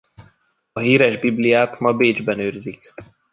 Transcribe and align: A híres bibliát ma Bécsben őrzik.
A 0.73 0.81
híres 0.81 1.17
bibliát 1.21 1.79
ma 1.79 1.93
Bécsben 1.93 2.39
őrzik. 2.39 2.93